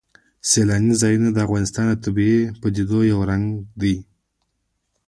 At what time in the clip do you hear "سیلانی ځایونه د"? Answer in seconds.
0.49-1.37